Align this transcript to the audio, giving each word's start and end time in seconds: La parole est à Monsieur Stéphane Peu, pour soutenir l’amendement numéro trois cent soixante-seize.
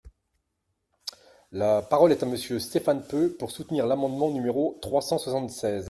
La 1.51 1.83
parole 1.83 2.11
est 2.11 2.23
à 2.23 2.25
Monsieur 2.25 2.57
Stéphane 2.57 3.05
Peu, 3.07 3.35
pour 3.37 3.51
soutenir 3.51 3.85
l’amendement 3.85 4.31
numéro 4.31 4.79
trois 4.81 5.03
cent 5.03 5.19
soixante-seize. 5.19 5.79